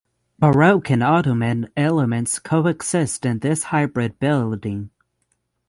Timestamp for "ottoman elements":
1.03-2.39